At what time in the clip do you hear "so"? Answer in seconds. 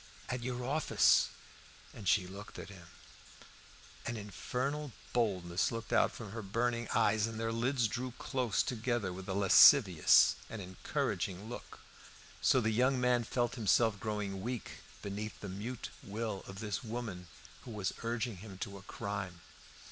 12.41-12.59